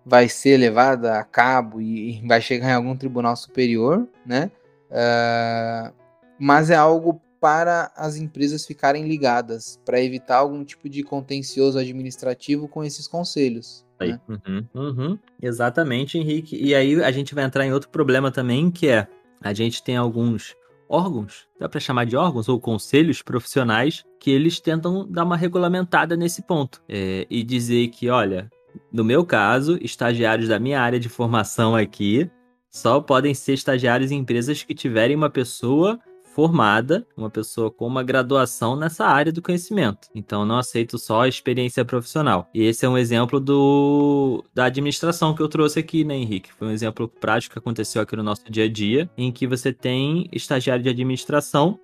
vai 0.06 0.30
ser 0.30 0.58
levada 0.58 1.18
a 1.18 1.24
cabo 1.24 1.82
e 1.82 2.22
vai 2.28 2.40
chegar 2.40 2.70
em 2.70 2.74
algum 2.74 2.96
tribunal 2.96 3.36
superior, 3.36 4.08
né? 4.26 4.52
Uh, 4.92 5.92
mas 6.40 6.70
é 6.70 6.76
algo 6.76 7.20
para 7.40 7.92
as 7.96 8.16
empresas 8.16 8.66
ficarem 8.66 9.08
ligadas, 9.08 9.80
para 9.86 10.02
evitar 10.02 10.38
algum 10.38 10.64
tipo 10.64 10.90
de 10.90 11.04
contencioso 11.04 11.78
administrativo 11.78 12.68
com 12.68 12.84
esses 12.84 13.08
conselhos. 13.08 13.86
Né? 14.00 14.20
Uhum, 14.28 14.66
uhum. 14.74 15.20
Exatamente, 15.42 16.18
Henrique. 16.18 16.56
E 16.56 16.74
aí 16.76 17.02
a 17.04 17.12
gente 17.12 17.34
vai 17.34 17.44
entrar 17.44 17.66
em 17.66 17.74
outro 17.74 17.90
problema 17.90 18.32
também, 18.32 18.70
que 18.72 18.88
é 18.88 19.08
a 19.42 19.54
gente 19.54 19.84
tem 19.84 19.96
alguns 19.96 20.56
órgãos, 20.90 21.48
dá 21.60 21.68
para 21.68 21.80
chamar 21.80 22.06
de 22.06 22.16
órgãos 22.16 22.48
ou 22.48 22.60
conselhos 22.60 23.22
profissionais, 23.22 24.06
que 24.20 24.32
eles 24.32 24.60
tentam 24.60 25.06
dar 25.10 25.24
uma 25.24 25.38
regulamentada 25.38 26.16
nesse 26.16 26.42
ponto 26.42 26.82
é, 26.88 27.28
e 27.30 27.44
dizer 27.44 27.90
que, 27.90 28.10
olha, 28.10 28.50
no 28.92 29.04
meu 29.04 29.26
caso, 29.26 29.78
estagiários 29.82 30.50
da 30.50 30.60
minha 30.60 30.82
área 30.82 31.00
de 31.00 31.10
formação 31.10 31.76
aqui 31.76 32.30
só 32.70 33.02
podem 33.02 33.34
ser 33.34 33.54
estagiários 33.54 34.12
em 34.12 34.20
empresas 34.20 34.64
que 34.64 34.74
tiverem 34.74 35.16
uma 35.16 35.30
pessoa 35.30 36.00
formada, 36.38 37.04
uma 37.18 37.32
pessoa 37.32 37.72
com 37.72 37.88
uma 37.88 38.04
graduação 38.04 38.76
nessa 38.76 39.08
área 39.08 39.32
do 39.32 39.42
conhecimento. 39.42 40.08
Então, 40.14 40.46
não 40.46 40.60
aceito 40.60 41.00
só 41.00 41.22
a 41.22 41.28
experiência 41.28 41.84
profissional. 41.84 42.48
E 42.54 42.64
esse 42.64 42.86
é 42.86 42.90
um 42.90 42.96
exemplo 42.96 43.40
do 43.40 44.44
da 44.54 44.66
administração 44.66 45.34
que 45.34 45.42
eu 45.42 45.50
trouxe 45.50 45.80
aqui, 45.80 46.04
né, 46.04 46.16
Henrique? 46.16 46.54
Foi 46.54 46.68
um 46.68 46.72
exemplo 46.72 47.08
prático 47.08 47.54
que 47.54 47.60
aconteceu 47.60 48.04
aqui 48.04 48.16
no 48.16 48.22
nosso 48.22 48.44
dia 48.52 48.66
a 48.66 48.70
dia, 48.70 49.10
em 49.18 49.32
que 49.32 49.48
você 49.48 49.74
tem 49.74 50.30
estagiário 50.32 50.84
de 50.84 50.90
administração 50.92 51.80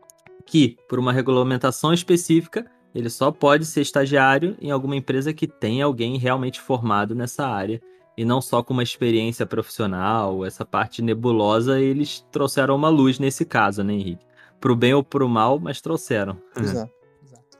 que, 0.46 0.78
por 0.88 1.00
uma 1.00 1.12
regulamentação 1.12 1.92
específica, 1.92 2.64
ele 2.94 3.10
só 3.10 3.32
pode 3.32 3.66
ser 3.66 3.82
estagiário 3.82 4.56
em 4.62 4.70
alguma 4.70 4.96
empresa 4.96 5.34
que 5.34 5.48
tenha 5.48 5.86
alguém 5.86 6.16
realmente 6.20 6.62
formado 6.62 7.16
nessa 7.16 7.48
área 7.48 7.82
e 8.16 8.24
não 8.24 8.40
só 8.40 8.62
com 8.62 8.74
uma 8.74 8.84
experiência 8.84 9.48
profissional, 9.48 10.46
essa 10.46 10.64
parte 10.64 11.02
nebulosa, 11.02 11.80
eles 11.80 12.24
trouxeram 12.32 12.76
uma 12.76 12.90
luz 12.90 13.18
nesse 13.18 13.44
caso, 13.44 13.84
né, 13.84 13.94
Henrique? 13.94 14.33
Pro 14.64 14.78
bem 14.78 14.94
ou 14.94 15.04
pro 15.04 15.28
mal, 15.28 15.60
mas 15.60 15.82
trouxeram. 15.82 16.38
Exato, 16.58 16.94
exato. 17.22 17.58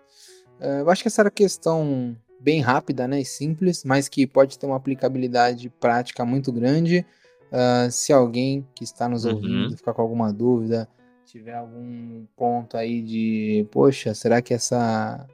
Uh, 0.58 0.80
eu 0.80 0.90
acho 0.90 1.02
que 1.02 1.10
essa 1.10 1.22
era 1.22 1.28
a 1.28 1.32
questão 1.32 2.16
bem 2.40 2.62
rápida, 2.62 3.06
né, 3.10 3.20
e 3.20 3.26
simples, 3.26 3.84
mas 3.84 4.08
que 4.08 4.26
pode 4.26 4.58
ter 4.58 4.66
uma 4.66 4.78
aplicabilidade 4.78 5.70
prática 5.70 6.24
muito 6.24 6.50
grande. 6.50 7.06
Uh, 7.52 7.92
se 7.92 8.14
alguém 8.14 8.66
que 8.74 8.86
está 8.86 9.10
nos 9.10 9.26
uhum. 9.26 9.34
ouvindo 9.34 9.76
ficar 9.76 9.94
com 9.94 10.02
alguma 10.02 10.32
dúvida, 10.32 10.88
tiver 11.26 11.56
algum 11.56 12.26
ponto 12.38 12.78
aí 12.78 13.02
de, 13.02 13.68
poxa, 13.70 14.14
será 14.14 14.42
que 14.42 14.54
essa 14.54 15.28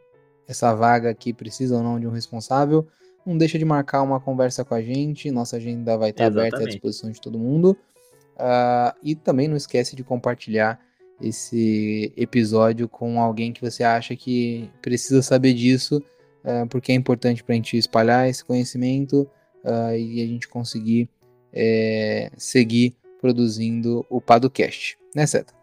essa 0.48 0.74
vaga 0.74 1.12
aqui 1.12 1.32
precisa 1.32 1.78
ou 1.78 1.84
não 1.84 2.00
de 2.00 2.08
um 2.08 2.12
responsável? 2.12 2.88
Não 3.24 3.38
deixa 3.38 3.60
de 3.60 3.66
marcar 3.66 4.02
uma 4.02 4.20
conversa 4.20 4.66
com 4.66 4.74
a 4.74 4.82
gente, 4.82 5.30
nossa 5.30 5.58
agenda 5.58 5.96
vai 6.00 6.10
estar 6.10 6.24
Exatamente. 6.24 6.56
aberta 6.56 6.66
à 6.66 6.68
disposição 6.68 7.12
de 7.12 7.22
todo 7.22 7.38
mundo. 7.38 7.78
Uh, 8.38 8.98
e 9.04 9.14
também 9.14 9.48
não 9.48 9.56
esquece 9.56 9.96
de 9.96 10.04
compartilhar 10.04 10.80
esse 11.22 12.14
episódio 12.16 12.88
com 12.88 13.22
alguém 13.22 13.52
que 13.52 13.62
você 13.62 13.84
acha 13.84 14.16
que 14.16 14.70
precisa 14.82 15.22
saber 15.22 15.54
disso, 15.54 16.04
uh, 16.44 16.68
porque 16.68 16.92
é 16.92 16.96
importante 16.96 17.44
para 17.44 17.54
a 17.54 17.56
gente 17.56 17.78
espalhar 17.78 18.30
esse 18.30 18.44
conhecimento 18.44 19.30
uh, 19.64 19.96
e 19.96 20.22
a 20.22 20.28
gente 20.28 20.48
conseguir 20.48 21.10
é, 21.54 22.32
seguir 22.38 22.96
produzindo 23.20 24.06
o 24.10 24.22
Padocast. 24.22 24.98
Né, 25.16 25.26
Seta? 25.26 25.54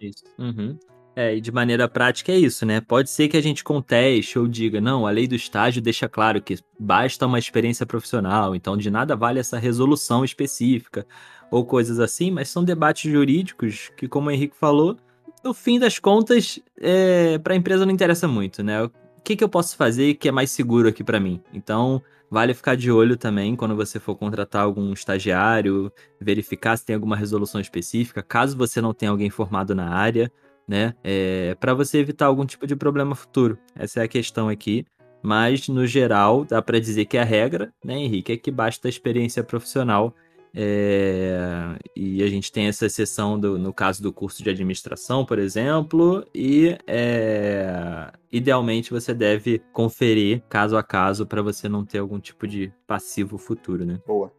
Isso. 0.00 0.24
Uhum. 0.38 0.78
É, 1.16 1.36
e 1.36 1.40
de 1.40 1.52
maneira 1.52 1.88
prática 1.88 2.32
é 2.32 2.36
isso, 2.36 2.66
né? 2.66 2.80
Pode 2.80 3.08
ser 3.08 3.28
que 3.28 3.36
a 3.36 3.40
gente 3.40 3.62
conteste 3.62 4.36
ou 4.36 4.48
diga, 4.48 4.80
não, 4.80 5.06
a 5.06 5.10
lei 5.10 5.28
do 5.28 5.34
estágio 5.34 5.80
deixa 5.80 6.08
claro 6.08 6.42
que 6.42 6.58
basta 6.78 7.26
uma 7.26 7.38
experiência 7.38 7.86
profissional, 7.86 8.54
então 8.54 8.76
de 8.76 8.90
nada 8.90 9.14
vale 9.14 9.38
essa 9.38 9.56
resolução 9.56 10.24
específica 10.24 11.06
ou 11.52 11.64
coisas 11.64 12.00
assim, 12.00 12.32
mas 12.32 12.48
são 12.48 12.64
debates 12.64 13.10
jurídicos 13.10 13.92
que, 13.96 14.08
como 14.08 14.28
o 14.28 14.30
Henrique 14.32 14.56
falou, 14.56 14.96
no 15.44 15.54
fim 15.54 15.78
das 15.78 16.00
contas, 16.00 16.58
é, 16.80 17.38
para 17.38 17.54
a 17.54 17.56
empresa 17.56 17.86
não 17.86 17.92
interessa 17.92 18.26
muito, 18.26 18.62
né? 18.62 18.82
O 18.82 18.90
que, 19.22 19.36
que 19.36 19.44
eu 19.44 19.48
posso 19.48 19.76
fazer 19.76 20.14
que 20.14 20.28
é 20.28 20.32
mais 20.32 20.50
seguro 20.50 20.88
aqui 20.88 21.04
para 21.04 21.20
mim? 21.20 21.40
Então, 21.52 22.02
vale 22.28 22.52
ficar 22.54 22.76
de 22.76 22.90
olho 22.90 23.16
também 23.16 23.54
quando 23.54 23.76
você 23.76 24.00
for 24.00 24.16
contratar 24.16 24.64
algum 24.64 24.92
estagiário, 24.92 25.92
verificar 26.20 26.76
se 26.76 26.84
tem 26.84 26.94
alguma 26.94 27.16
resolução 27.16 27.60
específica, 27.60 28.22
caso 28.22 28.56
você 28.56 28.80
não 28.80 28.92
tenha 28.92 29.12
alguém 29.12 29.30
formado 29.30 29.74
na 29.74 29.90
área 29.90 30.30
né? 30.66 30.94
É, 31.02 31.54
para 31.56 31.74
você 31.74 31.98
evitar 31.98 32.26
algum 32.26 32.44
tipo 32.46 32.66
de 32.66 32.76
problema 32.76 33.14
futuro. 33.14 33.58
Essa 33.74 34.00
é 34.00 34.04
a 34.04 34.08
questão 34.08 34.48
aqui. 34.48 34.84
Mas, 35.22 35.68
no 35.68 35.86
geral, 35.86 36.44
dá 36.44 36.60
para 36.60 36.78
dizer 36.78 37.06
que 37.06 37.16
a 37.16 37.24
regra, 37.24 37.72
né, 37.82 37.94
Henrique, 37.94 38.32
é 38.32 38.36
que 38.36 38.50
basta 38.50 38.88
a 38.88 38.90
experiência 38.90 39.42
profissional. 39.42 40.14
É, 40.56 41.76
e 41.96 42.22
a 42.22 42.28
gente 42.28 42.52
tem 42.52 42.66
essa 42.66 42.86
exceção 42.86 43.40
do, 43.40 43.58
no 43.58 43.72
caso 43.72 44.02
do 44.02 44.12
curso 44.12 44.42
de 44.42 44.50
administração, 44.50 45.24
por 45.24 45.38
exemplo, 45.38 46.24
e 46.32 46.76
é, 46.86 48.12
idealmente 48.30 48.92
você 48.92 49.12
deve 49.12 49.60
conferir 49.72 50.42
caso 50.48 50.76
a 50.76 50.82
caso 50.82 51.26
para 51.26 51.42
você 51.42 51.68
não 51.68 51.84
ter 51.84 51.98
algum 51.98 52.20
tipo 52.20 52.46
de 52.46 52.72
passivo 52.86 53.36
futuro, 53.36 53.84
né? 53.84 53.98
Boa. 54.06 54.30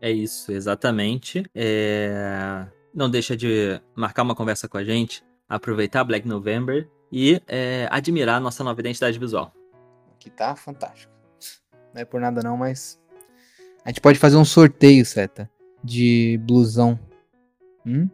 É 0.00 0.10
isso, 0.10 0.52
exatamente. 0.52 1.44
É... 1.54 2.66
Não 2.96 3.10
deixa 3.10 3.36
de 3.36 3.78
marcar 3.94 4.22
uma 4.22 4.34
conversa 4.34 4.66
com 4.66 4.78
a 4.78 4.82
gente, 4.82 5.22
aproveitar 5.46 6.02
Black 6.02 6.26
November 6.26 6.88
e 7.12 7.42
é, 7.46 7.86
admirar 7.90 8.40
nossa 8.40 8.64
nova 8.64 8.80
identidade 8.80 9.18
visual. 9.18 9.52
Que 10.18 10.30
tá 10.30 10.56
fantástico. 10.56 11.12
Não 11.92 12.00
é 12.00 12.06
por 12.06 12.18
nada 12.18 12.42
não, 12.42 12.56
mas 12.56 12.98
a 13.84 13.90
gente 13.90 14.00
pode 14.00 14.18
fazer 14.18 14.38
um 14.38 14.46
sorteio, 14.46 15.04
Seta, 15.04 15.50
de 15.84 16.40
blusão. 16.42 16.98
Hum? 17.84 18.08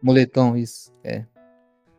Moletom, 0.00 0.56
isso. 0.56 0.92
É. 1.02 1.24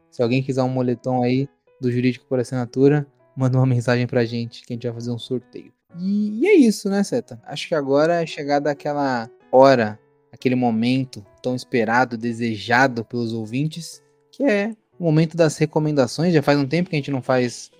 Se 0.09 0.23
alguém 0.23 0.41
quiser 0.41 0.63
um 0.63 0.69
moletom 0.69 1.21
aí 1.21 1.49
do 1.81 1.91
Jurídico 1.91 2.25
por 2.25 2.39
Assinatura, 2.39 3.05
manda 3.35 3.57
uma 3.57 3.65
mensagem 3.65 4.07
pra 4.07 4.23
gente 4.23 4.65
que 4.65 4.71
a 4.71 4.75
gente 4.75 4.87
vai 4.87 4.93
fazer 4.93 5.11
um 5.11 5.19
sorteio. 5.19 5.73
E, 5.99 6.39
e 6.39 6.47
é 6.47 6.53
isso, 6.53 6.89
né, 6.89 7.03
Seta? 7.03 7.37
Acho 7.43 7.67
que 7.67 7.75
agora 7.75 8.23
é 8.23 8.25
chegada 8.25 8.71
aquela 8.71 9.29
hora 9.51 9.99
aquele 10.38 10.56
momento 10.56 11.25
tão 11.41 11.56
esperado, 11.56 12.17
desejado 12.17 13.03
pelos 13.03 13.34
ouvintes, 13.34 14.03
que 14.32 14.44
é 14.44 14.74
o 15.00 15.03
momento 15.03 15.36
das 15.36 15.58
recomendações. 15.58 16.34
Já 16.34 16.41
faz 16.41 16.58
um 16.58 16.65
tempo 16.65 16.89
que 16.89 16.96
a 16.96 17.00
gente 17.00 17.12
não 17.12 17.22
faz 17.22 17.72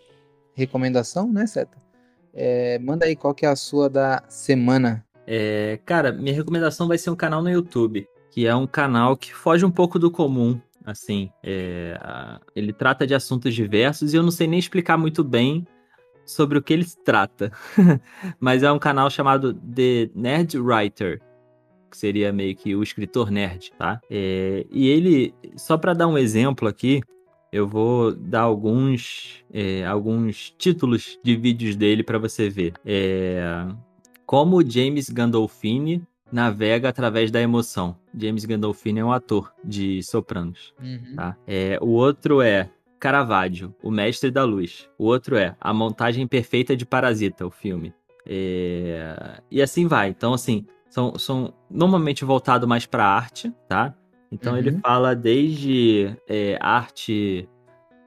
recomendação, 0.54 1.32
né, 1.32 1.46
Seta? 1.46 1.78
É, 2.34 2.78
manda 2.80 3.06
aí 3.06 3.16
qual 3.16 3.34
que 3.34 3.46
é 3.46 3.50
a 3.50 3.56
sua 3.56 3.90
da 3.90 4.24
semana. 4.28 5.06
É, 5.26 5.80
cara, 5.86 6.12
minha 6.12 6.34
recomendação 6.34 6.88
vai 6.88 6.98
ser 6.98 7.10
um 7.10 7.16
canal 7.16 7.42
no 7.42 7.50
YouTube, 7.50 8.08
que 8.32 8.46
é 8.48 8.56
um 8.56 8.68
canal 8.68 9.16
que 9.16 9.34
foge 9.34 9.64
um 9.64 9.72
pouco 9.72 10.00
do 10.00 10.12
comum. 10.12 10.60
Assim, 10.86 11.30
é, 11.44 12.00
ele 12.56 12.72
trata 12.72 13.06
de 13.06 13.14
assuntos 13.14 13.54
diversos 13.54 14.14
e 14.14 14.18
eu 14.18 14.24
não 14.24 14.32
sei 14.32 14.48
nem 14.48 14.58
explicar 14.58 14.98
muito 14.98 15.22
bem 15.24 15.68
sobre 16.26 16.58
o 16.58 16.62
que 16.62 16.74
ele 16.74 16.86
trata. 17.04 17.52
Mas 18.40 18.64
é 18.64 18.72
um 18.72 18.80
canal 18.80 19.10
chamado 19.10 19.54
The 19.54 20.10
Nerd 20.16 20.58
Writer 20.58 21.22
que 21.90 21.98
seria 21.98 22.32
meio 22.32 22.56
que 22.56 22.76
o 22.76 22.84
escritor 22.84 23.32
nerd, 23.32 23.72
tá? 23.78 24.00
É, 24.10 24.66
e 24.70 24.88
ele, 24.88 25.34
só 25.56 25.78
para 25.78 25.94
dar 25.94 26.08
um 26.08 26.18
exemplo 26.18 26.68
aqui, 26.68 27.02
eu 27.52 27.68
vou 27.68 28.14
dar 28.14 28.42
alguns, 28.42 29.44
é, 29.54 29.86
alguns 29.86 30.54
títulos 30.58 31.18
de 31.24 31.36
vídeos 31.36 31.76
dele 31.76 32.04
para 32.04 32.18
você 32.18 32.50
ver. 32.50 32.74
É, 32.86 33.66
como 34.26 34.68
James 34.70 35.10
Gandolfini 35.10 36.06
navega 36.32 36.90
através 36.90 37.32
da 37.32 37.42
emoção. 37.42 37.98
James 38.16 38.46
Gandolfini 38.46 39.00
é 39.00 39.06
um 39.06 39.12
ator 39.12 39.54
de 39.64 40.04
Sopranos. 40.04 40.74
Uhum. 40.82 41.16
Tá? 41.16 41.38
É, 41.48 41.80
o 41.82 41.90
outro 41.90 42.42
é 42.42 42.70
Caravaggio, 43.00 43.74
o 43.82 43.92
mestre 43.92 44.30
da 44.32 44.44
luz. 44.44 44.90
O 44.98 45.06
outro 45.06 45.38
é 45.38 45.56
A 45.62 45.74
montagem 45.74 46.28
perfeita 46.28 46.76
de 46.76 46.86
Parasita, 46.86 47.46
o 47.46 47.52
filme. 47.52 47.94
É... 48.26 49.40
E 49.50 49.62
assim 49.62 49.88
vai. 49.88 50.10
Então, 50.10 50.34
assim, 50.34 50.66
são, 50.98 51.16
são 51.20 51.54
normalmente 51.70 52.26
voltados 52.26 52.68
mais 52.68 52.88
para 52.88 53.06
arte, 53.06 53.54
tá? 53.70 53.94
Então 54.32 54.54
uhum. 54.54 54.60
ele 54.60 54.80
fala 54.80 55.16
desde 55.16 56.18
é, 56.28 56.58
arte 56.60 57.48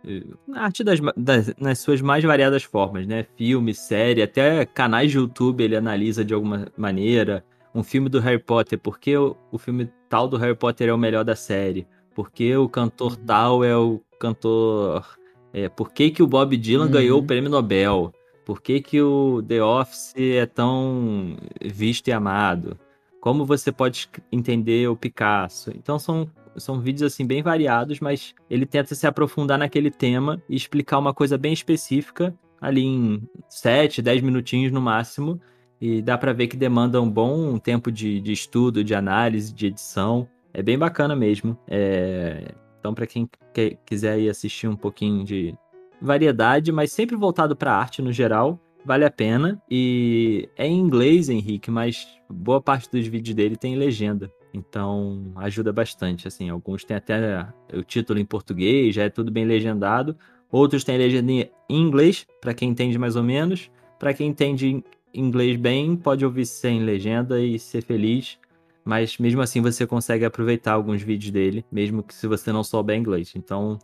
eh, 0.04 0.25
arte 0.54 0.82
das, 0.82 0.99
das, 1.16 1.54
nas 1.56 1.78
suas 1.78 2.00
mais 2.00 2.25
variadas 2.25 2.64
formas, 2.64 3.06
né? 3.06 3.25
Filme, 3.37 3.73
série, 3.73 4.23
até 4.23 4.66
canais 4.66 5.12
de 5.12 5.18
YouTube 5.18 5.62
ele 5.62 5.76
analisa 5.76 6.25
de 6.25 6.35
alguma 6.35 6.66
maneira. 6.76 7.44
Um 7.73 7.85
filme 7.85 8.09
do 8.09 8.18
Harry 8.18 8.42
Potter, 8.42 8.76
por 8.76 8.99
que 8.99 9.16
o, 9.16 9.37
o 9.52 9.56
filme 9.59 9.88
tal 10.09 10.26
do 10.26 10.37
Harry 10.37 10.56
Potter 10.56 10.88
é 10.88 10.92
o 10.92 10.99
melhor 10.99 11.23
da 11.25 11.37
série? 11.37 11.87
Por 12.12 12.32
que 12.32 12.56
o 12.56 12.68
cantor 12.68 13.12
uhum. 13.12 13.25
tal 13.25 13.64
é 13.64 13.76
o 13.76 14.00
cantor. 14.18 15.06
É, 15.52 15.68
por 15.68 15.92
que, 15.92 16.11
que 16.11 16.23
o 16.25 16.26
Bob 16.26 16.56
Dylan 16.56 16.87
uhum. 16.87 16.90
ganhou 16.90 17.20
o 17.20 17.26
prêmio 17.26 17.49
Nobel? 17.49 18.12
Por 18.50 18.61
que, 18.61 18.80
que 18.80 19.00
o 19.00 19.40
The 19.40 19.62
Office 19.62 20.12
é 20.16 20.45
tão 20.45 21.37
visto 21.62 22.09
e 22.09 22.12
amado? 22.12 22.76
Como 23.21 23.47
você 23.47 23.71
pode 23.71 24.09
entender 24.33 24.88
o 24.88 24.97
Picasso? 24.97 25.71
Então 25.71 26.00
são, 26.00 26.28
são 26.57 26.80
vídeos 26.80 27.12
assim 27.12 27.25
bem 27.25 27.45
variados, 27.45 28.00
mas 28.00 28.35
ele 28.50 28.66
tenta 28.66 28.92
se 28.97 29.07
aprofundar 29.07 29.57
naquele 29.57 29.88
tema 29.88 30.42
e 30.49 30.57
explicar 30.57 30.99
uma 30.99 31.14
coisa 31.14 31.38
bem 31.38 31.52
específica 31.52 32.35
ali 32.61 32.83
em 32.83 33.23
7, 33.49 34.02
10 34.02 34.21
minutinhos 34.21 34.73
no 34.73 34.80
máximo. 34.80 35.40
E 35.80 36.02
dá 36.02 36.19
para 36.19 36.33
ver 36.33 36.49
que 36.49 36.57
demanda 36.57 37.00
um 37.00 37.09
bom 37.09 37.57
tempo 37.57 37.92
de, 37.92 38.21
de 38.21 38.33
estudo, 38.33 38.83
de 38.83 38.97
análise, 38.97 39.54
de 39.54 39.66
edição. 39.69 40.28
É 40.52 40.61
bem 40.61 40.76
bacana 40.76 41.14
mesmo. 41.14 41.57
É... 41.69 42.52
Então, 42.80 42.95
para 42.95 43.07
quem 43.07 43.30
quer, 43.54 43.78
quiser 43.87 44.19
ir 44.19 44.28
assistir 44.28 44.66
um 44.66 44.75
pouquinho 44.75 45.23
de 45.23 45.57
variedade, 46.00 46.73
mas 46.73 46.92
sempre 46.92 47.16
voltado 47.16 47.54
para 47.54 47.75
arte 47.75 48.00
no 48.00 48.12
geral. 48.12 48.59
Vale 48.85 49.04
a 49.04 49.11
pena. 49.11 49.61
E 49.71 50.49
é 50.57 50.66
em 50.66 50.78
inglês, 50.78 51.28
Henrique, 51.28 51.71
mas 51.71 52.07
boa 52.28 52.61
parte 52.62 52.90
dos 52.90 53.07
vídeos 53.07 53.35
dele 53.35 53.57
tem 53.57 53.76
legenda. 53.76 54.33
Então 54.54 55.33
ajuda 55.37 55.73
bastante. 55.73 56.26
Assim, 56.26 56.49
alguns 56.49 56.83
têm 56.85 56.97
até 56.97 57.47
o 57.75 57.83
título 57.83 58.19
em 58.19 58.25
português, 58.25 58.95
já 58.95 59.04
é 59.04 59.11
tudo 59.11 59.30
bem 59.30 59.45
legendado. 59.45 60.16
Outros 60.50 60.83
têm 60.83 60.99
legenda 60.99 61.30
em 61.30 61.50
inglês, 61.69 62.26
para 62.40 62.54
quem 62.54 62.71
entende 62.71 62.99
mais 62.99 63.14
ou 63.16 63.23
menos. 63.23 63.71
Para 63.99 64.14
quem 64.14 64.28
entende 64.28 64.83
inglês 65.12 65.57
bem, 65.57 65.95
pode 65.95 66.25
ouvir 66.25 66.47
sem 66.47 66.80
legenda 66.83 67.38
e 67.38 67.59
ser 67.59 67.83
feliz. 67.83 68.38
mas 68.85 69.19
mesmo 69.19 69.40
assim 69.40 69.61
você 69.61 69.87
consegue 69.87 70.25
aproveitar 70.25 70.73
alguns 70.73 71.02
vídeos 71.02 71.30
dele, 71.30 71.64
mesmo 71.71 72.02
que 72.02 72.14
se 72.14 72.26
você 72.26 72.52
não 72.52 72.64
souber 72.64 72.97
inglês. 72.97 73.33
Então, 73.37 73.78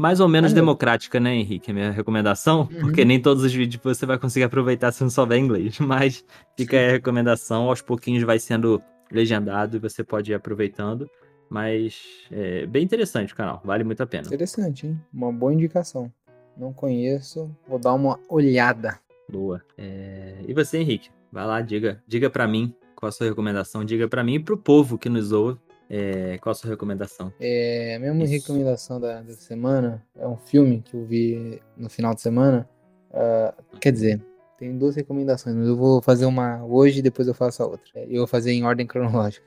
mais 0.00 0.18
ou 0.18 0.26
menos 0.26 0.54
democrática, 0.54 1.20
né, 1.20 1.34
Henrique? 1.34 1.70
A 1.70 1.74
minha 1.74 1.90
recomendação, 1.90 2.60
uhum. 2.60 2.80
porque 2.80 3.04
nem 3.04 3.20
todos 3.20 3.44
os 3.44 3.52
vídeos 3.52 3.82
você 3.82 4.06
vai 4.06 4.18
conseguir 4.18 4.44
aproveitar 4.44 4.92
se 4.92 5.02
não 5.02 5.10
souber 5.10 5.38
inglês, 5.38 5.78
mas 5.78 6.24
fica 6.56 6.78
aí 6.78 6.88
a 6.88 6.92
recomendação, 6.92 7.68
aos 7.68 7.82
pouquinhos 7.82 8.24
vai 8.24 8.38
sendo 8.38 8.82
legendado 9.12 9.76
e 9.76 9.80
você 9.80 10.02
pode 10.02 10.32
ir 10.32 10.34
aproveitando. 10.34 11.08
Mas 11.50 12.00
é 12.30 12.64
bem 12.64 12.82
interessante 12.82 13.34
o 13.34 13.36
canal, 13.36 13.60
vale 13.62 13.84
muito 13.84 14.02
a 14.02 14.06
pena. 14.06 14.26
Interessante, 14.26 14.86
hein? 14.86 14.98
Uma 15.12 15.30
boa 15.32 15.52
indicação. 15.52 16.10
Não 16.56 16.72
conheço, 16.72 17.54
vou 17.68 17.78
dar 17.78 17.92
uma 17.92 18.18
olhada. 18.28 18.98
Boa. 19.28 19.60
É... 19.76 20.36
E 20.46 20.54
você, 20.54 20.78
Henrique? 20.78 21.10
Vai 21.30 21.44
lá, 21.44 21.60
diga, 21.60 22.02
diga 22.06 22.30
para 22.30 22.48
mim 22.48 22.74
qual 22.96 23.08
a 23.08 23.12
sua 23.12 23.26
recomendação, 23.26 23.84
diga 23.84 24.08
para 24.08 24.24
mim 24.24 24.34
e 24.34 24.40
pro 24.40 24.56
povo 24.56 24.96
que 24.96 25.08
nos 25.08 25.30
ouve 25.32 25.58
é, 25.92 26.38
qual 26.38 26.52
a 26.52 26.54
sua 26.54 26.70
recomendação? 26.70 27.32
É, 27.40 27.96
a 27.96 27.98
minha 27.98 28.24
Isso. 28.24 28.34
recomendação 28.34 29.00
da, 29.00 29.20
da, 29.22 29.32
semana 29.34 30.06
é 30.16 30.26
um 30.26 30.36
filme 30.36 30.82
que 30.82 30.94
eu 30.94 31.04
vi 31.04 31.60
no 31.76 31.90
final 31.90 32.14
de 32.14 32.20
semana. 32.20 32.68
Uh, 33.10 33.78
quer 33.80 33.90
dizer, 33.90 34.24
tem 34.56 34.78
duas 34.78 34.94
recomendações, 34.94 35.56
mas 35.56 35.66
eu 35.66 35.76
vou 35.76 36.00
fazer 36.00 36.26
uma 36.26 36.64
hoje 36.64 37.00
e 37.00 37.02
depois 37.02 37.26
eu 37.26 37.34
faço 37.34 37.64
a 37.64 37.66
outra. 37.66 37.90
Eu 38.08 38.18
vou 38.18 38.26
fazer 38.28 38.52
em 38.52 38.64
ordem 38.64 38.86
cronológica. 38.86 39.44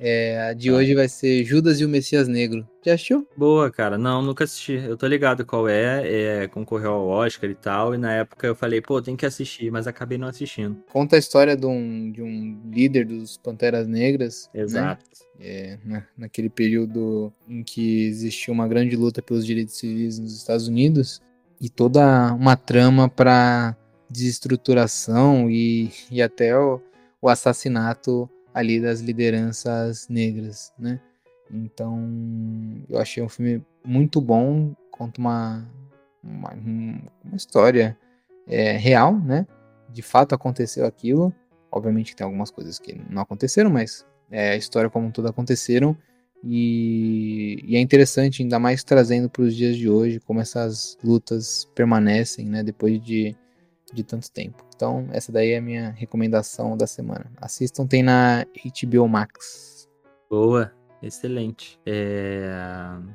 É, 0.00 0.40
a 0.42 0.52
de 0.52 0.70
hoje 0.70 0.94
vai 0.94 1.08
ser 1.08 1.44
Judas 1.44 1.80
e 1.80 1.84
o 1.84 1.88
Messias 1.88 2.28
Negro. 2.28 2.66
Já 2.84 2.94
assistiu? 2.94 3.26
Boa, 3.36 3.70
cara. 3.70 3.98
Não, 3.98 4.22
nunca 4.22 4.44
assisti. 4.44 4.74
Eu 4.74 4.96
tô 4.96 5.06
ligado 5.06 5.44
qual 5.44 5.68
é, 5.68 6.42
é, 6.42 6.48
concorreu 6.48 6.92
ao 6.92 7.08
Oscar 7.08 7.50
e 7.50 7.54
tal, 7.54 7.94
e 7.94 7.98
na 7.98 8.12
época 8.12 8.46
eu 8.46 8.54
falei, 8.54 8.80
pô, 8.80 9.02
tem 9.02 9.16
que 9.16 9.26
assistir, 9.26 9.70
mas 9.72 9.86
acabei 9.86 10.16
não 10.16 10.28
assistindo. 10.28 10.76
Conta 10.92 11.16
a 11.16 11.18
história 11.18 11.56
de 11.56 11.66
um, 11.66 12.12
de 12.12 12.22
um 12.22 12.60
líder 12.70 13.06
dos 13.06 13.36
Panteras 13.38 13.88
Negras. 13.88 14.48
Né? 14.54 14.60
Exato. 14.60 15.04
Né? 15.04 15.26
É, 15.40 15.78
na, 15.84 16.04
naquele 16.16 16.48
período 16.48 17.32
em 17.48 17.62
que 17.62 18.06
existiu 18.06 18.52
uma 18.54 18.66
grande 18.66 18.96
luta 18.96 19.22
pelos 19.22 19.46
direitos 19.46 19.76
civis 19.76 20.18
nos 20.18 20.36
Estados 20.36 20.68
Unidos, 20.68 21.20
e 21.60 21.68
toda 21.68 22.32
uma 22.34 22.56
trama 22.56 23.08
para 23.08 23.76
desestruturação 24.08 25.50
e, 25.50 25.90
e 26.10 26.22
até 26.22 26.56
o, 26.56 26.80
o 27.20 27.28
assassinato 27.28 28.30
ali 28.58 28.80
das 28.80 29.00
lideranças 29.00 30.08
negras, 30.08 30.72
né? 30.78 31.00
Então, 31.50 31.96
eu 32.88 32.98
achei 32.98 33.22
um 33.22 33.28
filme 33.28 33.64
muito 33.84 34.20
bom, 34.20 34.74
conta 34.90 35.20
uma, 35.20 35.66
uma, 36.22 36.52
uma 37.24 37.36
história 37.36 37.96
é, 38.46 38.72
real, 38.72 39.18
né? 39.18 39.46
De 39.90 40.02
fato 40.02 40.34
aconteceu 40.34 40.84
aquilo. 40.84 41.32
Obviamente 41.70 42.16
tem 42.16 42.24
algumas 42.24 42.50
coisas 42.50 42.78
que 42.78 43.00
não 43.08 43.22
aconteceram, 43.22 43.70
mas 43.70 44.04
é, 44.30 44.50
a 44.50 44.56
história 44.56 44.90
como 44.90 45.06
um 45.06 45.10
todo 45.10 45.28
aconteceram. 45.28 45.96
E, 46.44 47.64
e 47.66 47.76
é 47.76 47.80
interessante, 47.80 48.42
ainda 48.42 48.58
mais 48.58 48.84
trazendo 48.84 49.28
para 49.30 49.42
os 49.42 49.54
dias 49.54 49.76
de 49.76 49.88
hoje, 49.88 50.20
como 50.20 50.40
essas 50.40 50.98
lutas 51.02 51.68
permanecem, 51.74 52.46
né? 52.46 52.62
Depois 52.62 53.00
de 53.00 53.36
de 53.92 54.02
tanto 54.04 54.30
tempo. 54.30 54.67
Então, 54.78 55.08
essa 55.10 55.32
daí 55.32 55.50
é 55.50 55.58
a 55.58 55.60
minha 55.60 55.90
recomendação 55.90 56.76
da 56.76 56.86
semana. 56.86 57.26
Assistam, 57.38 57.84
tem 57.84 58.00
na 58.00 58.46
HBO 58.64 59.08
Max. 59.08 59.88
Boa, 60.30 60.70
excelente. 61.02 61.80
É... 61.84 62.48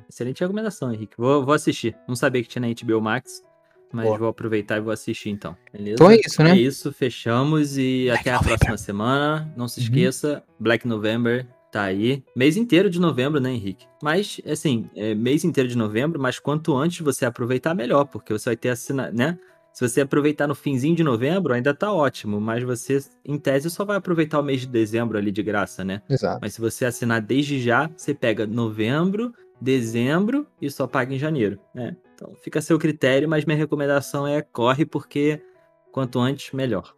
Excelente 0.06 0.42
recomendação, 0.42 0.92
Henrique. 0.92 1.16
Vou, 1.16 1.42
vou 1.42 1.54
assistir. 1.54 1.96
Não 2.06 2.14
sabia 2.14 2.42
que 2.42 2.50
tinha 2.50 2.60
na 2.60 2.68
HBO 2.68 3.00
Max, 3.00 3.42
mas 3.90 4.04
Boa. 4.04 4.18
vou 4.18 4.28
aproveitar 4.28 4.76
e 4.76 4.82
vou 4.82 4.92
assistir 4.92 5.30
então. 5.30 5.56
Beleza? 5.72 5.94
Então 5.94 6.10
é 6.10 6.16
isso, 6.16 6.42
né? 6.42 6.50
É 6.50 6.56
isso, 6.56 6.92
fechamos 6.92 7.78
e 7.78 8.08
Black 8.08 8.20
até 8.20 8.30
a 8.30 8.34
November. 8.34 8.58
próxima 8.58 8.76
semana. 8.76 9.54
Não 9.56 9.66
se 9.66 9.80
uhum. 9.80 9.86
esqueça, 9.86 10.44
Black 10.60 10.86
November 10.86 11.46
tá 11.72 11.84
aí. 11.84 12.22
Mês 12.36 12.58
inteiro 12.58 12.90
de 12.90 13.00
novembro, 13.00 13.40
né, 13.40 13.50
Henrique? 13.52 13.86
Mas, 14.02 14.38
assim, 14.46 14.88
é 14.94 15.14
mês 15.14 15.44
inteiro 15.44 15.68
de 15.68 15.78
novembro, 15.78 16.20
mas 16.20 16.38
quanto 16.38 16.76
antes 16.76 17.00
você 17.00 17.24
aproveitar, 17.24 17.74
melhor, 17.74 18.04
porque 18.04 18.34
você 18.34 18.50
vai 18.50 18.56
ter 18.56 18.68
assina, 18.68 19.10
né? 19.10 19.38
Se 19.74 19.86
você 19.86 20.02
aproveitar 20.02 20.46
no 20.46 20.54
finzinho 20.54 20.94
de 20.94 21.02
novembro, 21.02 21.52
ainda 21.52 21.74
tá 21.74 21.92
ótimo, 21.92 22.40
mas 22.40 22.62
você, 22.62 23.04
em 23.24 23.36
tese, 23.36 23.68
só 23.68 23.84
vai 23.84 23.96
aproveitar 23.96 24.38
o 24.38 24.42
mês 24.42 24.60
de 24.60 24.68
dezembro 24.68 25.18
ali 25.18 25.32
de 25.32 25.42
graça, 25.42 25.84
né? 25.84 26.00
Exato. 26.08 26.38
Mas 26.40 26.54
se 26.54 26.60
você 26.60 26.84
assinar 26.84 27.20
desde 27.20 27.60
já, 27.60 27.90
você 27.96 28.14
pega 28.14 28.46
novembro, 28.46 29.34
dezembro 29.60 30.46
e 30.62 30.70
só 30.70 30.86
paga 30.86 31.12
em 31.12 31.18
janeiro, 31.18 31.58
né? 31.74 31.96
Então 32.14 32.32
fica 32.40 32.60
a 32.60 32.62
seu 32.62 32.78
critério, 32.78 33.28
mas 33.28 33.44
minha 33.44 33.58
recomendação 33.58 34.24
é 34.24 34.40
corre 34.42 34.86
porque 34.86 35.42
quanto 35.90 36.20
antes, 36.20 36.52
melhor. 36.52 36.94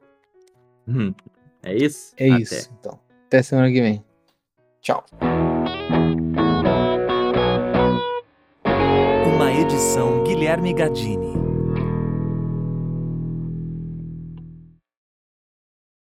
Hum, 0.86 1.14
é 1.62 1.74
isso? 1.74 2.12
É 2.18 2.30
Até. 2.30 2.42
isso, 2.42 2.70
então. 2.78 3.00
Até 3.26 3.42
semana 3.42 3.72
que 3.72 3.80
vem. 3.80 4.04
Tchau. 4.82 5.02
Uma 9.34 9.50
edição 9.50 10.22
Guilherme 10.24 10.74
Gadini. 10.74 11.45